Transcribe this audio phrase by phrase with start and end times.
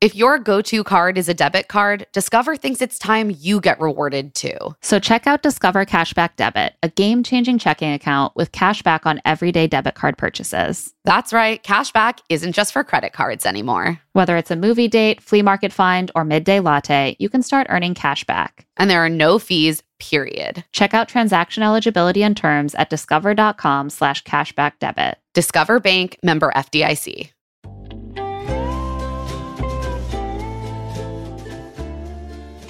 [0.00, 3.78] If your go to card is a debit card, Discover thinks it's time you get
[3.78, 4.56] rewarded too.
[4.80, 9.20] So check out Discover Cashback Debit, a game changing checking account with cash back on
[9.26, 10.94] everyday debit card purchases.
[11.04, 14.00] That's right, cashback isn't just for credit cards anymore.
[14.14, 17.92] Whether it's a movie date, flea market find, or midday latte, you can start earning
[17.92, 18.66] cash back.
[18.78, 20.64] And there are no fees, period.
[20.72, 25.18] Check out transaction eligibility and terms at discover.com slash cashback debit.
[25.34, 27.32] Discover Bank member FDIC.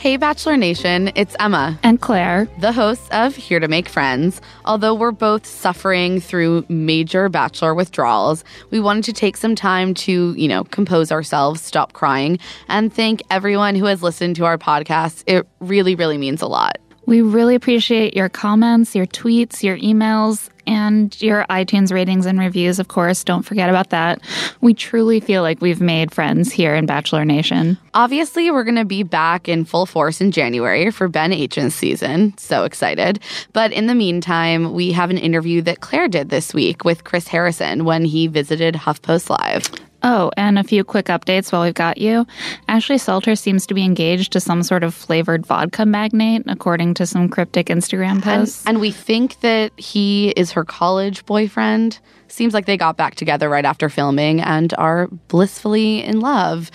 [0.01, 1.79] Hey, Bachelor Nation, it's Emma.
[1.83, 2.49] And Claire.
[2.59, 4.41] The hosts of Here to Make Friends.
[4.65, 10.33] Although we're both suffering through major Bachelor withdrawals, we wanted to take some time to,
[10.39, 15.23] you know, compose ourselves, stop crying, and thank everyone who has listened to our podcast.
[15.27, 16.79] It really, really means a lot.
[17.11, 22.79] We really appreciate your comments, your tweets, your emails, and your iTunes ratings and reviews,
[22.79, 23.25] of course.
[23.25, 24.21] Don't forget about that.
[24.61, 27.77] We truly feel like we've made friends here in Bachelor Nation.
[27.95, 32.33] Obviously, we're going to be back in full force in January for Ben Aitchin's season.
[32.39, 33.19] So excited.
[33.53, 37.27] But in the meantime, we have an interview that Claire did this week with Chris
[37.27, 39.90] Harrison when he visited HuffPost Live.
[40.03, 42.27] Oh, and a few quick updates while we've got you.
[42.69, 47.07] Ashley Salter seems to be engaged to some sort of flavored vodka magnate, according to
[47.07, 48.65] some cryptic Instagram posts.
[48.65, 51.99] And, and we think that he is her college boyfriend.
[52.29, 56.71] Seems like they got back together right after filming and are blissfully in love.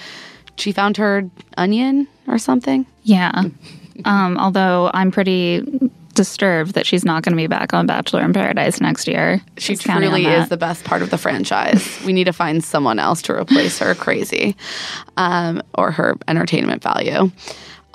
[0.57, 2.85] She found her onion or something.
[3.03, 3.43] Yeah.
[4.05, 5.63] um, although I'm pretty
[6.15, 9.41] disturbed that she's not going to be back on Bachelor in Paradise next year.
[9.57, 11.87] She Just truly is the best part of the franchise.
[12.05, 14.55] we need to find someone else to replace her crazy
[15.17, 17.29] um, or her entertainment value.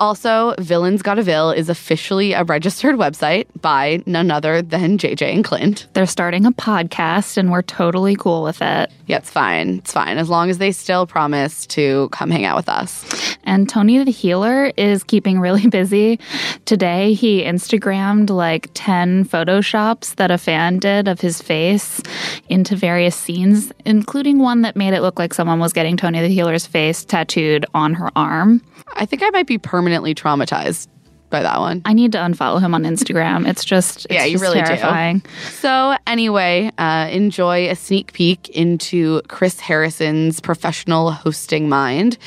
[0.01, 5.31] Also, Villains Got a Vil is officially a registered website by none other than JJ
[5.31, 5.85] and Clint.
[5.93, 8.91] They're starting a podcast and we're totally cool with it.
[9.05, 9.77] Yeah, it's fine.
[9.77, 13.37] It's fine as long as they still promise to come hang out with us.
[13.43, 16.19] And Tony the Healer is keeping really busy.
[16.65, 22.01] Today, he Instagrammed like 10 photoshops that a fan did of his face
[22.49, 26.27] into various scenes, including one that made it look like someone was getting Tony the
[26.27, 28.63] Healer's face tattooed on her arm.
[28.93, 30.87] I think I might be permanently traumatized
[31.29, 31.81] by that one.
[31.85, 33.47] I need to unfollow him on Instagram.
[33.47, 34.65] It's just, it's Yeah, you just really do.
[34.65, 35.23] terrifying.
[35.59, 42.17] So, anyway, uh, enjoy a sneak peek into Chris Harrison's professional hosting mind.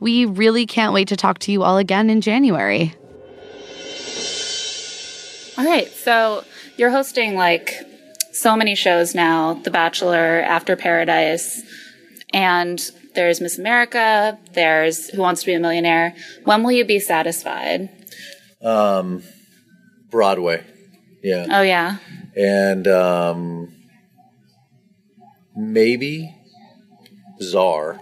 [0.00, 2.94] We really can't wait to talk to you all again in January.
[5.56, 5.88] All right.
[5.88, 6.44] So
[6.76, 7.72] you're hosting like
[8.32, 11.62] so many shows now The Bachelor, After Paradise,
[12.32, 12.80] and
[13.14, 16.14] there's Miss America, there's Who Wants to Be a Millionaire.
[16.44, 17.88] When will you be satisfied?
[18.62, 19.22] Um,
[20.10, 20.64] Broadway,
[21.22, 21.98] yeah, Oh, yeah.
[22.36, 23.74] and um,
[25.56, 26.34] maybe
[27.42, 28.00] Czar.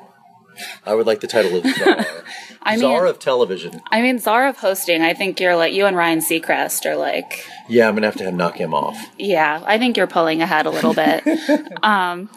[0.86, 2.06] I would like the title of Czar.
[2.62, 3.80] I mean, Czar of television.
[3.90, 5.02] I mean, czar of hosting.
[5.02, 8.24] I think you're like you and Ryan Seacrest are like, Yeah, I'm gonna have to
[8.24, 8.96] have knock him off.
[9.18, 9.62] yeah.
[9.66, 11.26] I think you're pulling ahead a little bit.
[11.82, 12.28] um,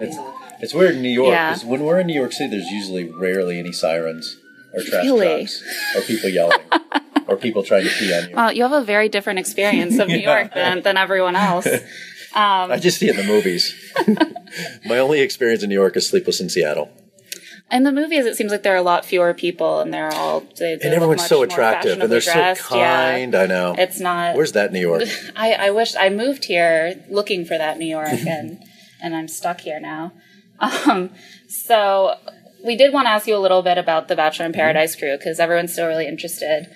[0.00, 0.16] It's,
[0.60, 1.52] it's weird in New York Yeah.
[1.52, 4.36] 'cause when we're in New York City, there's usually rarely any sirens
[4.74, 5.26] or trash Really?
[5.46, 5.62] trucks
[5.96, 6.58] or people yelling
[7.26, 8.36] or people trying to pee on you.
[8.36, 11.66] well, you have a very different experience of New York than than everyone else.
[12.34, 13.74] Um, I just see it in the movies.
[14.84, 16.90] My only experience in New York is Sleepless in Seattle.
[17.72, 20.40] In the movies, it seems like there are a lot fewer people, and they're all
[20.58, 22.60] they, they And everyone's so attractive and they're so dressed.
[22.60, 23.34] kind.
[23.34, 23.74] I know.
[23.78, 24.36] It's not.
[24.36, 25.04] Where's that New York?
[25.34, 28.58] I, I wish I moved here looking for that New York, and
[29.02, 30.12] and I'm stuck here now.
[30.58, 31.10] Um,
[31.48, 32.14] so
[32.64, 34.60] we did want to ask you a little bit about the Bachelor in Mm-hmm.
[34.60, 36.66] Paradise crew because everyone's still really interested.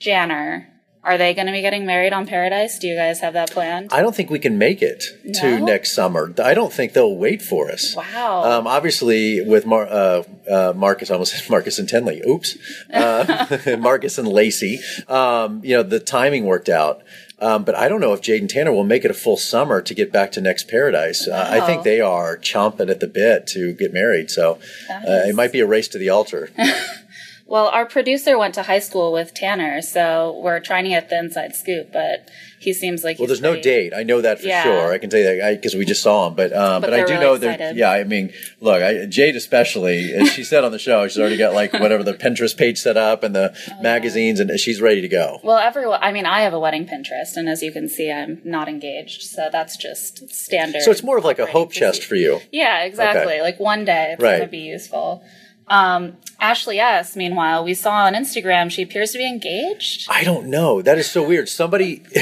[0.00, 0.68] Janner,
[1.02, 2.78] are they going to be getting married on Paradise?
[2.78, 3.92] Do you guys have that planned?
[3.92, 5.02] I don't think we can make it
[5.40, 6.32] to next summer.
[6.42, 7.94] I don't think they'll wait for us.
[7.96, 8.44] Wow.
[8.44, 12.24] Um, obviously, with Mar- uh, uh, Marcus, almost Marcus and Tenley.
[12.26, 12.56] Oops,
[12.92, 14.80] uh, Marcus and Lacey.
[15.08, 17.02] Um, you know, the timing worked out.
[17.40, 19.80] Um, but I don't know if Jade and Tanner will make it a full summer
[19.80, 21.28] to get back to Next Paradise.
[21.28, 24.30] Uh, I think they are chomping at the bit to get married.
[24.30, 24.58] So
[24.90, 26.50] uh, it might be a race to the altar.
[27.48, 31.18] Well, our producer went to high school with Tanner, so we're trying to get the
[31.18, 32.28] inside scoop, but
[32.60, 33.94] he seems like Well, there's no date.
[33.96, 34.64] I know that for Yeah.
[34.64, 34.92] sure.
[34.92, 36.34] I can tell you that because we just saw him.
[36.34, 37.74] But um, But but, I do really know that.
[37.74, 41.38] Yeah, I mean, look, I, Jade especially, as she said on the show, she's already
[41.38, 45.00] got like whatever the Pinterest page set up and the Oh, magazines, and she's ready
[45.00, 45.38] to go.
[45.42, 46.00] Well, everyone.
[46.02, 49.22] I mean, I have a wedding Pinterest, and as you can see, I'm not engaged,
[49.22, 50.82] so that's just standard.
[50.82, 52.40] So it's more of like a hope chest for you.
[52.52, 53.22] Yeah, exactly.
[53.34, 53.42] Okay.
[53.42, 54.32] Like one day it's Right.
[54.36, 55.22] going to be useful.
[55.70, 57.16] Um, Ashley S.
[57.16, 60.08] Meanwhile, we saw on Instagram she appears to be engaged.
[60.08, 60.80] I don't know.
[60.82, 61.48] That is so weird.
[61.48, 61.96] Somebody,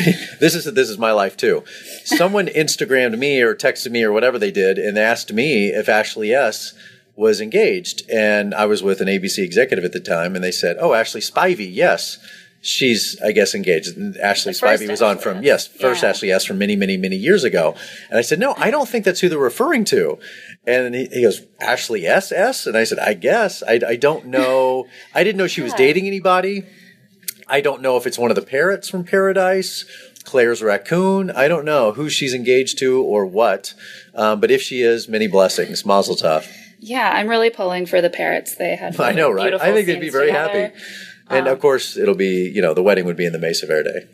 [0.41, 1.65] this is this is my life too.
[2.05, 6.33] Someone Instagrammed me or texted me or whatever they did and asked me if Ashley
[6.33, 6.73] S
[7.15, 10.77] was engaged, and I was with an ABC executive at the time, and they said,
[10.79, 12.19] "Oh, Ashley Spivey, yes."
[12.67, 13.97] She's, I guess, engaged.
[13.97, 16.09] And Ashley Spivey was on from, yes, first Yeah.
[16.09, 17.77] Ashley S from many, many, many years ago.
[18.11, 20.19] And I said, no, I don't think that's who they're referring to.
[20.67, 22.67] And he, he goes, Ashley S S?
[22.67, 23.63] And I said, I guess.
[23.63, 24.87] I, I don't know.
[25.15, 26.65] I didn't know she was dating anybody.
[27.49, 29.85] I don't know if it's one of the parrots from Paradise,
[30.25, 31.31] Claire's raccoon.
[31.31, 33.75] I don't know who she's engaged to or what.
[34.17, 35.87] Um, but if she is, many blessings.
[35.87, 36.49] Mazel tov.
[36.81, 38.57] Yeah, I'm really pulling for the parrots.
[38.57, 38.99] They had.
[39.01, 39.55] I know, right?
[39.55, 40.63] I think they'd be very together.
[40.71, 40.77] happy.
[41.29, 44.07] And of course, it'll be, you know, the wedding would be in the Mesa Verde.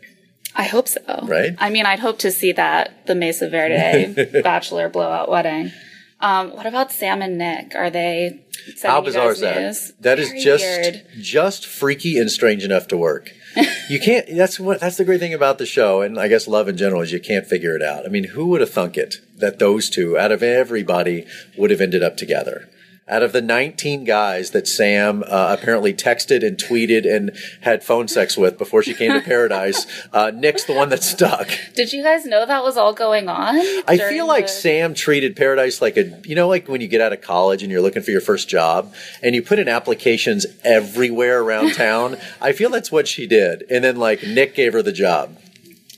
[0.55, 1.01] I hope so.
[1.23, 1.55] Right?
[1.57, 5.71] I mean, I'd hope to see that the Mesa Verde bachelor blowout wedding.
[6.19, 7.75] Um, what about Sam and Nick?
[7.75, 8.45] Are they?
[8.81, 9.59] How bizarre is that?
[9.59, 9.93] news?
[9.99, 11.05] That is Very just weird.
[11.19, 13.33] just freaky and strange enough to work.
[13.89, 14.25] you can't.
[14.33, 14.79] That's what.
[14.79, 17.19] That's the great thing about the show, and I guess love in general is you
[17.19, 18.05] can't figure it out.
[18.05, 21.25] I mean, who would have thunk it that those two, out of everybody,
[21.57, 22.69] would have ended up together?
[23.05, 28.07] Out of the 19 guys that Sam uh, apparently texted and tweeted and had phone
[28.07, 31.49] sex with before she came to Paradise, uh, Nick's the one that stuck.
[31.75, 33.55] Did you guys know that was all going on?
[33.87, 37.01] I feel like the- Sam treated Paradise like a, you know, like when you get
[37.01, 40.45] out of college and you're looking for your first job and you put in applications
[40.63, 42.17] everywhere around town.
[42.39, 43.65] I feel that's what she did.
[43.69, 45.37] And then like Nick gave her the job.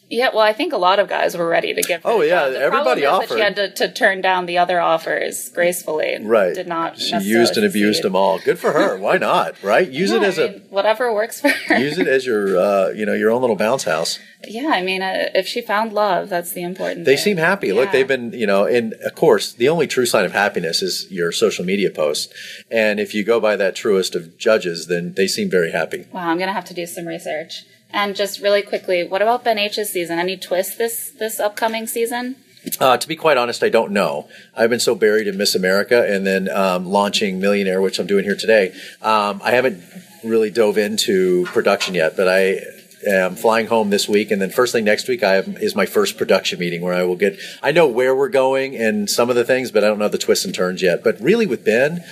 [0.07, 2.01] Yeah, well, I think a lot of guys were ready to give.
[2.05, 2.47] Oh, yeah.
[2.49, 3.35] The everybody problem is that offered.
[3.35, 6.19] she had to, to turn down the other offers gracefully.
[6.21, 6.53] Right.
[6.53, 6.99] Did not.
[6.99, 8.37] She used and abused them all.
[8.37, 8.97] Good for her.
[8.99, 9.61] Why not?
[9.63, 9.89] Right?
[9.89, 11.77] Use it as I a, mean, whatever works for her.
[11.79, 14.19] use it as your, uh, you know, your own little bounce house.
[14.47, 17.05] yeah, I mean, uh, if she found love, that's the important.
[17.05, 17.23] They thing.
[17.23, 17.73] seem happy.
[17.73, 21.07] Look, they've been, you know, and of course, the only true sign of happiness is
[21.11, 22.31] your social media post.
[22.69, 26.05] And if you go by that truest of judges, then they seem very happy.
[26.11, 27.63] Wow, I'm gonna have to do some research.
[27.95, 30.19] And just really quickly, what about Ben H's season?
[30.19, 32.35] Any twists this this upcoming season?
[32.77, 34.27] Uh, to be quite honest, I don't know.
[34.53, 38.25] I've been so buried in Miss America and then um, launching Millionaire, which I'm doing
[38.25, 38.73] here today.
[39.01, 39.81] Um, I haven't
[40.25, 42.59] really dove into production yet, but I
[43.07, 45.85] am flying home this week, and then first thing next week, I have is my
[45.85, 47.39] first production meeting where I will get.
[47.63, 50.17] I know where we're going and some of the things, but I don't know the
[50.17, 51.01] twists and turns yet.
[51.01, 52.03] But really, with Ben,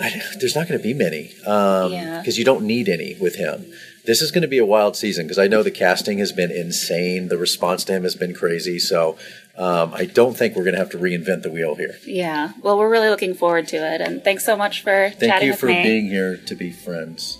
[0.00, 2.22] I, there's not going to be many because Yeah.
[2.26, 3.72] you don't need any with him.
[4.04, 6.50] This is going to be a wild season because I know the casting has been
[6.50, 7.28] insane.
[7.28, 8.78] The response to him has been crazy.
[8.78, 9.16] So
[9.56, 11.96] um, I don't think we're going to have to reinvent the wheel here.
[12.04, 12.52] Yeah.
[12.62, 15.52] Well, we're really looking forward to it, and thanks so much for Thank chatting you
[15.52, 15.82] with for me.
[15.82, 17.38] being here to be friends.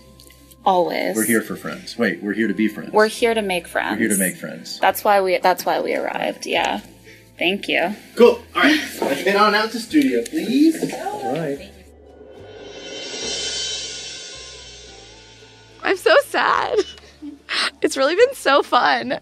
[0.65, 1.15] Always.
[1.17, 1.99] We're here for friends.
[1.99, 2.93] Wait, we're here to be friends.
[2.93, 4.01] We're here to make friends.
[4.01, 4.79] We're here to make friends.
[4.81, 5.37] That's why we.
[5.39, 6.47] That's why we arrived.
[6.47, 6.81] Yeah.
[7.39, 7.95] Thank you.
[8.17, 8.41] Cool.
[8.55, 8.81] All right.
[9.03, 10.83] Let's head on out to the studio, please.
[10.95, 11.71] All right.
[15.85, 16.79] I'm so sad.
[17.83, 19.21] It's really been so fun.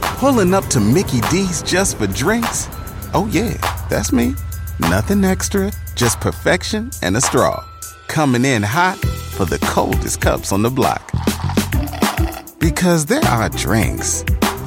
[0.00, 2.68] Pulling up to Mickey D's just for drinks?
[3.14, 3.56] Oh, yeah,
[3.88, 4.34] that's me.
[4.78, 7.64] Nothing extra, just perfection and a straw.
[8.06, 11.10] Coming in hot for the coldest cups on the block.
[12.58, 14.22] Because there are drinks,